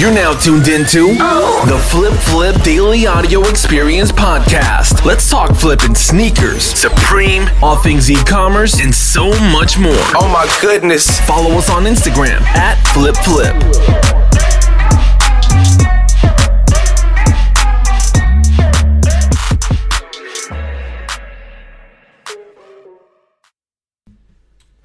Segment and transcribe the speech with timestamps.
[0.00, 5.04] You're now tuned into the Flip Flip Daily Audio Experience Podcast.
[5.04, 9.92] Let's talk flipping sneakers, Supreme, all things e-commerce, and so much more.
[10.16, 11.20] Oh my goodness.
[11.26, 14.49] Follow us on Instagram at Flip Flip.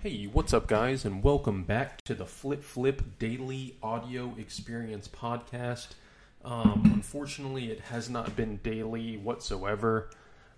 [0.06, 5.96] Hey, what's up, guys, and welcome back to the Flip Flip Daily Audio Experience Podcast.
[6.44, 10.12] Um, unfortunately, it has not been daily whatsoever.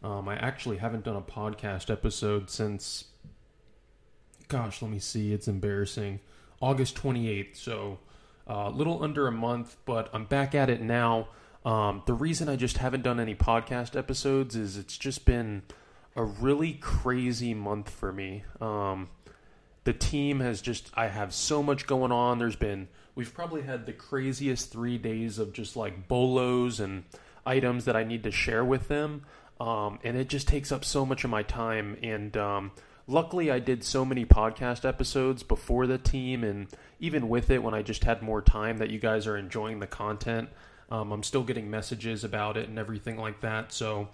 [0.03, 3.05] Um, I actually haven't done a podcast episode since,
[4.49, 6.19] gosh, let me see, it's embarrassing.
[6.59, 7.99] August 28th, so
[8.49, 11.29] uh, a little under a month, but I'm back at it now.
[11.63, 15.61] Um, the reason I just haven't done any podcast episodes is it's just been
[16.17, 18.43] a really crazy month for me.
[18.59, 19.07] Um,
[19.87, 22.39] the team has just I have so much going on.
[22.39, 27.05] There's been we've probably had the craziest three days of just like bolos and
[27.45, 29.21] items that I need to share with them,
[29.61, 31.95] um, and it just takes up so much of my time.
[32.03, 32.71] And um,
[33.07, 36.67] luckily, I did so many podcast episodes before the team, and
[36.99, 39.87] even with it, when I just had more time, that you guys are enjoying the
[39.87, 40.49] content.
[40.91, 43.71] Um, I'm still getting messages about it and everything like that.
[43.71, 44.09] So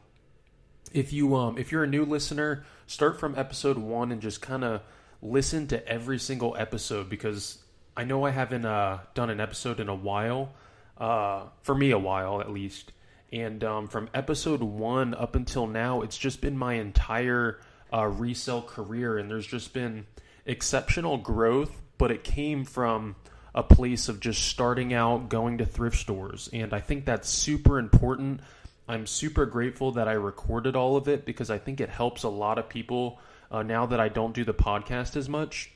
[0.93, 4.63] if you um if you're a new listener, start from episode one and just kind
[4.63, 4.83] of
[5.23, 7.57] listen to every single episode because
[7.95, 10.53] I know I haven't uh, done an episode in a while,
[10.97, 12.91] uh, for me a while at least.
[13.31, 17.59] And um, from episode one up until now, it's just been my entire
[17.91, 20.05] uh, resale career, and there's just been
[20.45, 21.81] exceptional growth.
[21.97, 23.15] But it came from
[23.55, 27.79] a place of just starting out, going to thrift stores, and I think that's super
[27.79, 28.41] important.
[28.87, 32.29] I'm super grateful that I recorded all of it because I think it helps a
[32.29, 33.19] lot of people
[33.53, 35.71] uh, now that I don't do the podcast as much,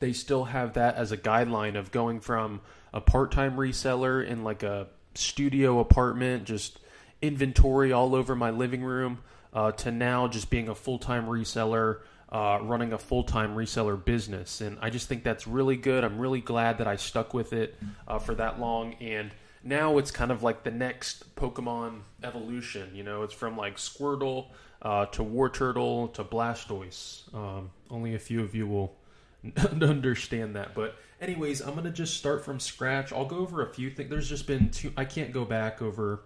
[0.00, 4.42] they still have that as a guideline of going from a part time reseller in
[4.42, 6.78] like a studio apartment, just
[7.20, 9.18] inventory all over my living room,
[9.52, 12.00] uh, to now just being a full time reseller.
[12.28, 14.60] Uh, running a full time reseller business.
[14.60, 16.02] And I just think that's really good.
[16.02, 17.76] I'm really glad that I stuck with it
[18.08, 18.94] uh, for that long.
[18.94, 19.30] And
[19.62, 22.90] now it's kind of like the next Pokemon evolution.
[22.96, 24.46] You know, it's from like Squirtle
[24.82, 27.32] uh, to Wartortle to Blastoise.
[27.34, 28.96] Um, only a few of you will
[29.82, 30.74] understand that.
[30.74, 33.12] But, anyways, I'm to just start from scratch.
[33.12, 34.10] I'll go over a few things.
[34.10, 36.22] There's just been two, I can't go back over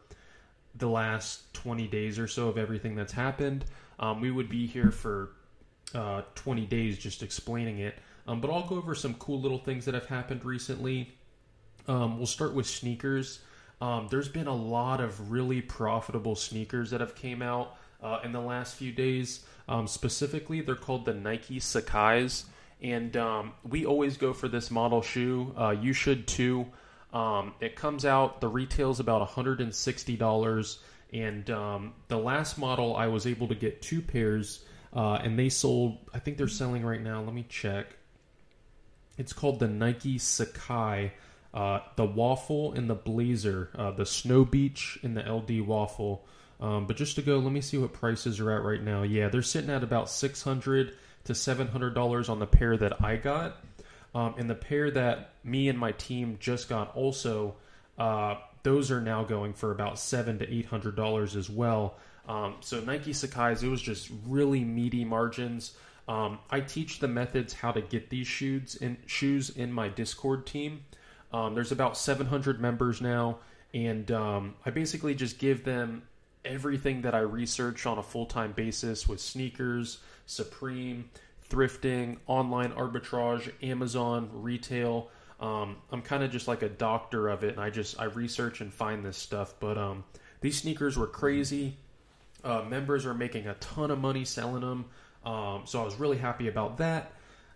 [0.75, 3.65] the last 20 days or so of everything that's happened.
[3.99, 5.31] Um, we would be here for
[5.95, 7.95] uh, 20 days just explaining it.
[8.27, 11.13] Um, but I'll go over some cool little things that have happened recently.
[11.89, 13.41] Um, we'll start with sneakers.
[13.81, 18.33] Um, there's been a lot of really profitable sneakers that have came out uh, in
[18.33, 19.45] the last few days.
[19.69, 22.45] Um, specifically, they're called the Nike Sacais,
[22.83, 25.55] and um, we always go for this model shoe.
[25.57, 26.67] Uh, you should too.
[27.13, 28.41] Um, it comes out.
[28.41, 30.79] The retail's about $160,
[31.13, 35.49] and um, the last model I was able to get two pairs, uh, and they
[35.49, 35.99] sold.
[36.13, 37.23] I think they're selling right now.
[37.23, 37.97] Let me check.
[39.19, 41.13] It's called the Nike Sacai.
[41.53, 46.25] Uh, the waffle and the blazer, uh, the snow beach and the LD waffle.
[46.61, 49.03] Um, but just to go, let me see what prices are at right now.
[49.03, 50.95] Yeah, they're sitting at about six hundred
[51.25, 53.65] to seven hundred dollars on the pair that I got,
[54.15, 57.57] um, and the pair that me and my team just got also.
[57.99, 61.97] Uh, those are now going for about seven to eight hundred dollars as well.
[62.29, 65.75] Um, so Nike Sacai's, it was just really meaty margins.
[66.07, 70.47] Um, I teach the methods how to get these shoes in shoes in my Discord
[70.47, 70.85] team.
[71.33, 73.39] Um, there's about 700 members now,
[73.73, 76.03] and um, I basically just give them
[76.45, 81.11] everything that I research on a full time basis with sneakers, Supreme,
[81.49, 85.11] thrifting, online arbitrage, Amazon, retail.
[85.41, 88.61] Um, I'm kind of just like a doctor of it, and I just I research
[88.61, 89.55] and find this stuff.
[89.59, 90.05] But um,
[90.41, 91.77] these sneakers were crazy.
[92.45, 94.87] Uh, members are making a ton of money selling them,
[95.25, 97.13] um, so I was really happy about that.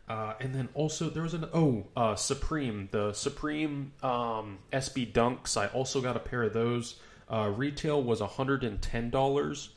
[0.07, 5.57] Uh, and then also there was an oh uh, Supreme the Supreme um, SB Dunks.
[5.57, 6.97] I also got a pair of those.
[7.29, 9.71] Uh, retail was hundred and ten dollars.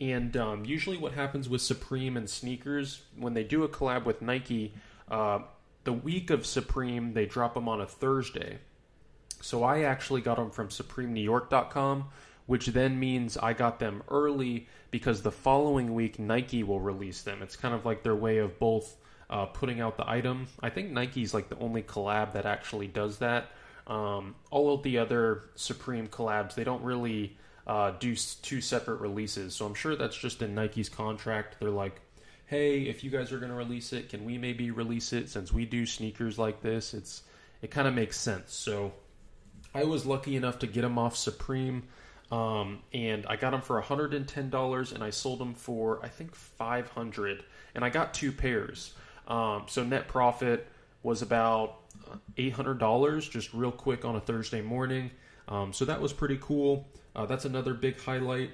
[0.00, 4.22] And um, usually, what happens with Supreme and sneakers when they do a collab with
[4.22, 4.72] Nike,
[5.10, 5.40] uh,
[5.84, 8.58] the week of Supreme they drop them on a Thursday.
[9.40, 12.06] So I actually got them from SupremeNewYork.com,
[12.46, 17.42] which then means I got them early because the following week Nike will release them.
[17.42, 18.96] It's kind of like their way of both
[19.30, 20.48] uh, putting out the item.
[20.60, 23.50] I think Nike's like the only collab that actually does that.
[23.88, 27.36] Um, all of the other Supreme collabs, they don't really
[27.66, 29.54] uh, do two separate releases.
[29.54, 31.56] So I'm sure that's just in Nike's contract.
[31.58, 32.00] They're like,
[32.46, 35.52] hey, if you guys are going to release it, can we maybe release it since
[35.52, 36.94] we do sneakers like this?
[36.94, 37.22] It's
[37.60, 38.54] it kind of makes sense.
[38.54, 38.92] So
[39.74, 41.84] I was lucky enough to get them off Supreme,
[42.30, 46.88] um, and I got them for hundred and I sold them for I think five
[46.88, 47.44] hundred,
[47.74, 48.94] and I got two pairs.
[49.26, 50.66] Um, so net profit
[51.02, 51.77] was about
[52.36, 55.10] eight hundred dollars, just real quick on a Thursday morning.
[55.48, 56.86] Um, so that was pretty cool.
[57.16, 58.50] Uh, that's another big highlight.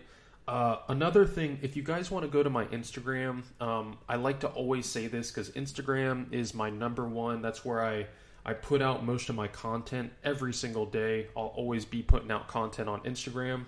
[0.47, 4.41] Uh, another thing, if you guys want to go to my Instagram, um, I like
[4.41, 7.41] to always say this because Instagram is my number one.
[7.41, 8.07] That's where I
[8.45, 11.29] I put out most of my content every single day.
[11.35, 13.65] I'll always be putting out content on Instagram.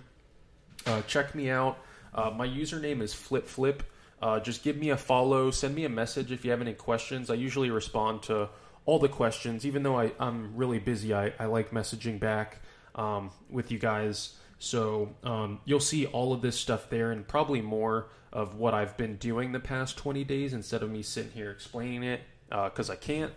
[0.85, 1.79] Uh, check me out.
[2.13, 3.83] Uh, my username is Flip Flip.
[4.21, 5.51] Uh, just give me a follow.
[5.51, 7.29] Send me a message if you have any questions.
[7.29, 8.49] I usually respond to
[8.87, 11.13] all the questions, even though I, am really busy.
[11.13, 12.61] I, I like messaging back
[12.95, 14.37] um, with you guys.
[14.59, 18.97] So um, you'll see all of this stuff there and probably more of what I've
[18.97, 22.93] been doing the past 20 days instead of me sitting here explaining it because uh,
[22.93, 23.33] I can't.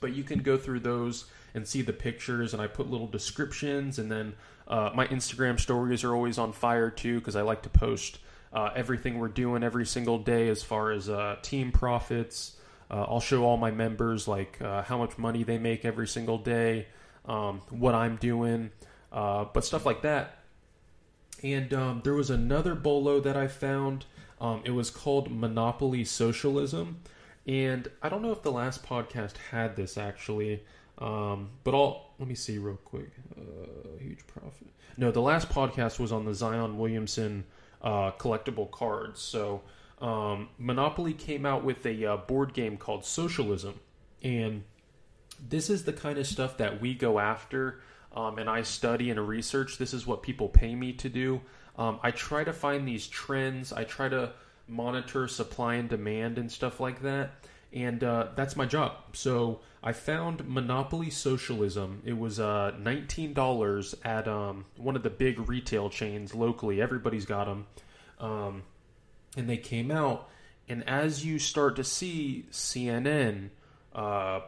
[0.00, 3.98] But you can go through those and see the pictures, and I put little descriptions.
[3.98, 4.34] And then
[4.66, 8.18] uh, my Instagram stories are always on fire too because I like to post
[8.54, 12.56] uh, everything we're doing every single day as far as uh, team profits.
[12.92, 16.36] Uh, I'll show all my members like uh, how much money they make every single
[16.38, 16.86] day,
[17.24, 18.70] um, what I'm doing
[19.12, 20.38] uh, but stuff like that.
[21.42, 24.06] And um, there was another bolo that I found.
[24.40, 27.00] Um, it was called Monopoly Socialism.
[27.46, 30.62] And I don't know if the last podcast had this actually,
[30.98, 33.10] um, but I'll let me see real quick.
[33.36, 34.68] Uh, huge profit.
[34.96, 37.44] No, the last podcast was on the Zion Williamson
[37.82, 39.20] uh, collectible cards.
[39.20, 39.62] So
[40.02, 43.80] um, Monopoly came out with a uh, board game called Socialism,
[44.22, 44.64] and
[45.40, 47.80] this is the kind of stuff that we go after
[48.14, 49.78] um, and I study and research.
[49.78, 51.40] This is what people pay me to do.
[51.76, 53.72] Um, I try to find these trends.
[53.72, 54.32] I try to
[54.68, 57.30] monitor supply and demand and stuff like that.
[57.72, 58.96] And uh, that's my job.
[59.14, 62.02] So I found Monopoly Socialism.
[62.04, 66.82] It was uh, $19 at um, one of the big retail chains locally.
[66.82, 67.66] Everybody's got them.
[68.20, 68.62] Um,
[69.36, 70.28] and they came out.
[70.68, 73.50] And as you start to see CNN,
[73.94, 74.40] uh,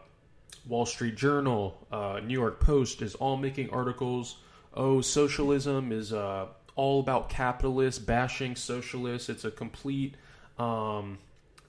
[0.66, 4.36] Wall Street Journal, uh, New York Post is all making articles.
[4.72, 6.46] Oh, socialism is uh,
[6.76, 9.28] all about capitalists bashing socialists.
[9.28, 10.14] It's a complete
[10.58, 11.18] um,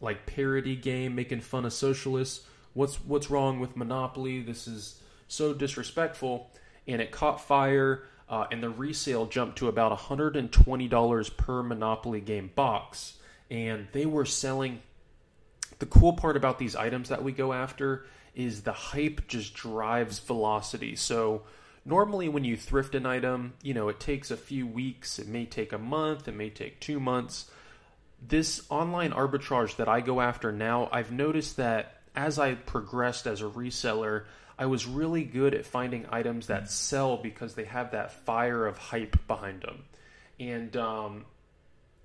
[0.02, 2.46] like parody game making fun of socialists.
[2.74, 4.42] What's what's wrong with monopoly?
[4.42, 6.52] This is so disrespectful,
[6.88, 8.04] and it caught fire.
[8.28, 13.16] Uh, and the resale jumped to about $120 per Monopoly game box.
[13.52, 14.82] And they were selling.
[15.80, 20.20] The cool part about these items that we go after is the hype just drives
[20.20, 20.96] velocity.
[20.96, 21.44] So
[21.86, 25.46] normally when you thrift an item, you know, it takes a few weeks, it may
[25.46, 27.50] take a month, it may take 2 months.
[28.26, 33.42] This online arbitrage that I go after now, I've noticed that as I progressed as
[33.42, 34.26] a reseller,
[34.58, 38.78] I was really good at finding items that sell because they have that fire of
[38.78, 39.84] hype behind them.
[40.40, 41.26] And um,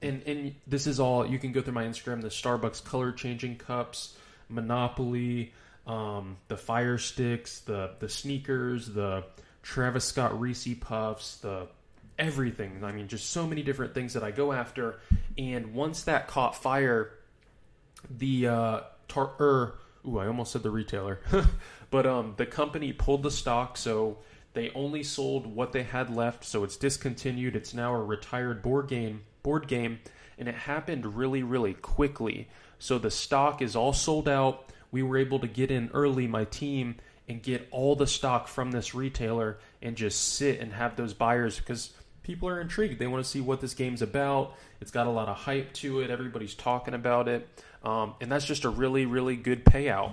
[0.03, 2.23] and and this is all you can go through my Instagram.
[2.23, 4.17] The Starbucks color changing cups,
[4.49, 5.53] Monopoly,
[5.87, 9.25] um, the fire sticks, the the sneakers, the
[9.62, 11.69] Travis Scott Reese Puffs, the
[12.19, 12.85] everything.
[12.85, 15.01] I mean, just so many different things that I go after.
[15.39, 17.12] And once that caught fire,
[18.09, 19.75] the uh, tar- er,
[20.06, 21.20] ooh, I almost said the retailer,
[21.91, 24.19] but um, the company pulled the stock, so
[24.55, 26.45] they only sold what they had left.
[26.45, 27.57] So it's discontinued.
[27.57, 29.23] It's now a retired board game.
[29.42, 30.00] Board game,
[30.38, 32.49] and it happened really, really quickly.
[32.78, 36.45] So the stock is all sold out we were able to get in early, my
[36.45, 36.97] team,
[37.28, 41.59] and get all the stock from this retailer and just sit and have those buyers
[41.59, 41.92] because
[42.30, 43.00] people are intrigued.
[43.00, 44.54] They want to see what this game's about.
[44.80, 46.10] It's got a lot of hype to it.
[46.10, 47.49] Everybody's talking about it.
[47.82, 50.12] Um, and that's just a really, really good payout.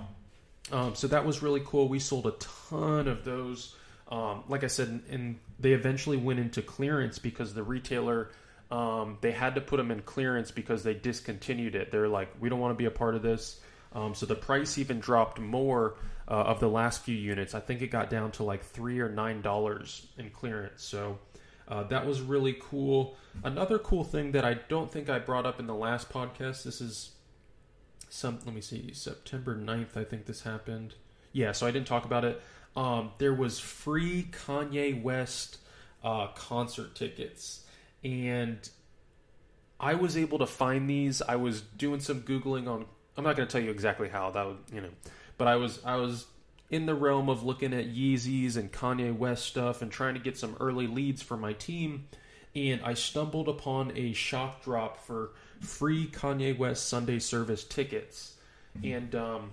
[0.72, 1.86] Um, so that was really cool.
[1.86, 3.76] We sold a ton of those.
[4.08, 8.30] Um, like I said, and they eventually went into clearance because the retailer
[8.72, 11.92] um, they had to put them in clearance because they discontinued it.
[11.92, 13.60] They're like, we don't want to be a part of this.
[13.92, 15.94] Um, so the price even dropped more
[16.26, 17.54] uh, of the last few units.
[17.54, 20.82] I think it got down to like three or nine dollars in clearance.
[20.82, 21.18] So
[21.68, 23.16] uh, that was really cool.
[23.44, 26.64] Another cool thing that I don't think I brought up in the last podcast.
[26.64, 27.12] This is
[28.08, 28.38] some.
[28.44, 28.92] Let me see.
[28.92, 30.94] September 9th, I think this happened.
[31.32, 31.52] Yeah.
[31.52, 32.42] So I didn't talk about it.
[32.76, 35.58] Um, there was free Kanye West
[36.02, 37.64] uh, concert tickets,
[38.02, 38.68] and
[39.78, 41.20] I was able to find these.
[41.22, 42.86] I was doing some googling on
[43.18, 44.90] I'm not going to tell you exactly how that would, you know,
[45.38, 46.26] but I was I was
[46.70, 50.36] in the realm of looking at Yeezys and Kanye West stuff and trying to get
[50.36, 52.08] some early leads for my team,
[52.54, 58.34] and I stumbled upon a shock drop for free Kanye West Sunday service tickets,
[58.84, 59.50] and um,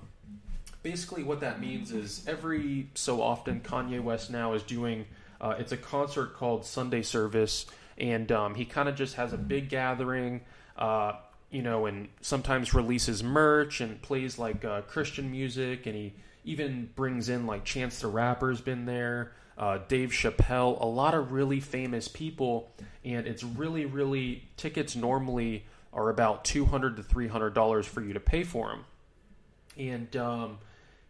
[0.83, 5.05] basically what that means is every so often Kanye West now is doing
[5.41, 7.65] uh, it's a concert called Sunday Service,
[7.97, 10.41] and um, he kind of just has a big gathering.
[10.77, 11.13] Uh,
[11.51, 16.13] you know, and sometimes releases merch and plays like uh, Christian music, and he
[16.45, 21.31] even brings in like Chance the Rapper's been there, uh, Dave Chappelle, a lot of
[21.31, 22.71] really famous people,
[23.03, 28.01] and it's really, really tickets normally are about two hundred to three hundred dollars for
[28.01, 28.85] you to pay for them,
[29.77, 30.57] and um,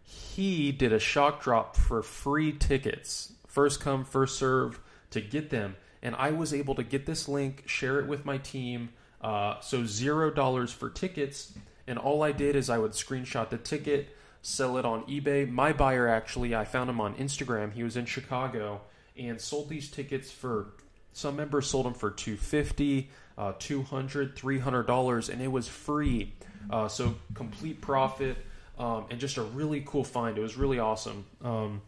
[0.01, 5.75] he did a shock drop for free tickets, first come first serve to get them,
[6.01, 8.89] and I was able to get this link, share it with my team.
[9.21, 11.53] Uh, so zero dollars for tickets,
[11.87, 14.15] and all I did is I would screenshot the ticket,
[14.45, 15.49] sell it on eBay.
[15.49, 17.73] My buyer actually, I found him on Instagram.
[17.73, 18.81] He was in Chicago
[19.17, 20.67] and sold these tickets for.
[21.13, 26.33] Some members sold them for 250 uh, 200 $300, and it was free.
[26.69, 28.37] Uh, so complete profit
[28.77, 30.37] um, and just a really cool find.
[30.37, 31.25] It was really awesome.
[31.43, 31.81] Um,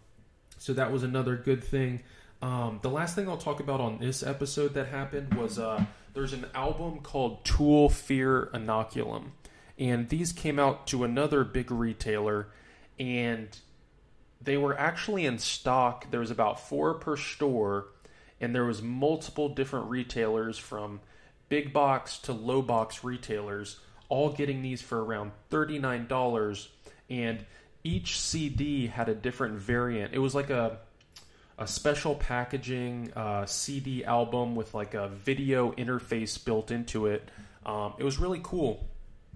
[0.58, 2.02] so that was another good thing.
[2.42, 5.84] Um, the last thing I'll talk about on this episode that happened was uh,
[6.14, 9.32] there's an album called Tool Fear Inoculum.
[9.80, 12.48] And these came out to another big retailer,
[13.00, 13.48] and
[14.42, 16.10] they were actually in stock.
[16.10, 17.88] There was about four per store,
[18.42, 21.00] and there was multiple different retailers from
[21.50, 23.80] big box to low box retailers,
[24.10, 26.68] all getting these for around $39.
[27.10, 27.46] And
[27.84, 30.14] each CD had a different variant.
[30.14, 30.80] It was like a
[31.60, 37.30] a special packaging uh, CD album with like a video interface built into it.
[37.66, 38.88] Um, it was really cool,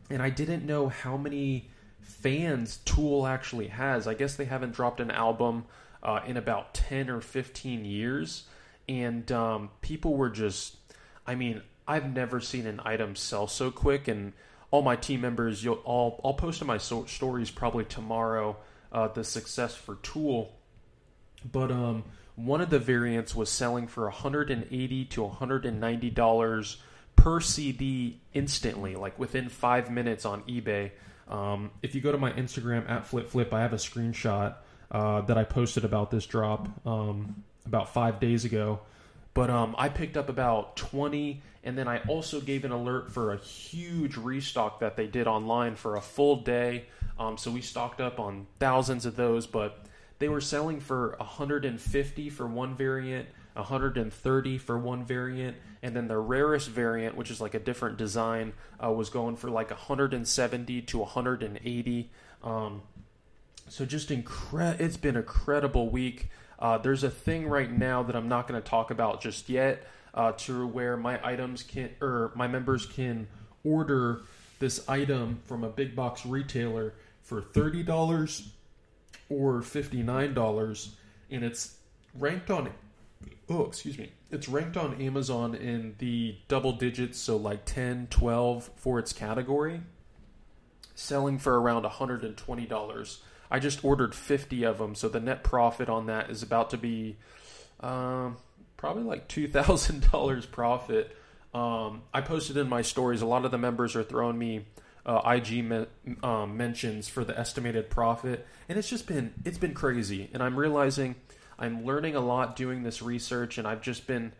[0.09, 1.69] and I didn't know how many
[2.01, 4.07] fans Tool actually has.
[4.07, 5.65] I guess they haven't dropped an album
[6.03, 8.45] uh, in about ten or fifteen years,
[8.87, 10.77] and um, people were just.
[11.25, 14.33] I mean, I've never seen an item sell so quick, and
[14.71, 18.57] all my team members, you'll all I'll post in my so- stories probably tomorrow.
[18.91, 20.51] Uh, the success for Tool
[21.49, 22.03] but um,
[22.35, 26.77] one of the variants was selling for 180 to 190 dollars
[27.21, 30.89] per CD instantly, like within five minutes on eBay.
[31.27, 34.55] Um, if you go to my Instagram at flip flip, I have a screenshot
[34.89, 38.79] uh, that I posted about this drop um, about five days ago.
[39.35, 43.33] But um, I picked up about 20, and then I also gave an alert for
[43.33, 46.85] a huge restock that they did online for a full day.
[47.19, 49.85] Um, so we stocked up on thousands of those, but
[50.17, 56.17] they were selling for 150 for one variant, 130 for one variant, and then the
[56.17, 58.53] rarest variant, which is like a different design,
[58.83, 62.11] uh, was going for like 170 to 180.
[62.43, 62.81] Um,
[63.67, 66.29] so just incre- it's been a credible week.
[66.59, 69.87] Uh, there's a thing right now that I'm not going to talk about just yet,
[70.13, 73.27] uh, to where my items can or my members can
[73.63, 74.21] order
[74.59, 76.93] this item from a big box retailer
[77.23, 78.51] for thirty dollars
[79.31, 80.89] or $59
[81.31, 81.75] and it's
[82.19, 82.67] ranked on
[83.49, 84.11] oh excuse me.
[84.29, 89.81] It's ranked on amazon in the double digits so like 10 12 for its category.
[90.95, 93.17] Selling for around $120
[93.49, 96.77] i just ordered 50 of them so the net profit on that is about to
[96.77, 97.17] be
[97.79, 98.37] um,
[98.77, 101.15] probably like $2000 profit.
[101.53, 104.65] Um, i posted in my stories a lot of the members are throwing me
[105.05, 105.85] uh, IG me-
[106.23, 110.29] um, mentions for the estimated profit, and it's just been it's been crazy.
[110.33, 111.15] And I'm realizing
[111.61, 114.33] I'm learning a lot doing this research, and I've just been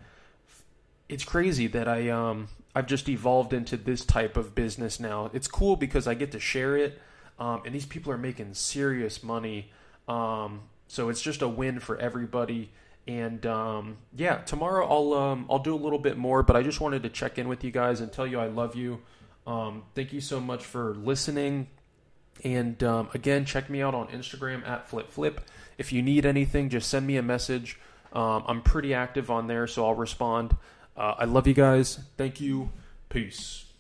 [1.08, 5.30] it's crazy that I um I've just evolved into this type of business now.
[5.34, 7.00] It's cool because I get to share it,
[7.38, 9.72] um, and these people are making serious money.
[10.08, 12.72] Um, so it's just a win for everybody.
[13.08, 16.82] And um, yeah, tomorrow I'll um, I'll do a little bit more, but I just
[16.82, 19.02] wanted to check in with you guys and tell you I love you.
[19.46, 21.68] Um, thank you so much for listening.
[22.44, 25.38] And um, again, check me out on Instagram at FlipFlip.
[25.78, 27.80] If you need anything, just send me a message.
[28.14, 30.56] Um, I'm pretty active on there, so I'll respond.
[30.98, 32.00] Uh, I love you guys.
[32.18, 32.72] Thank you.
[33.10, 33.71] Peace.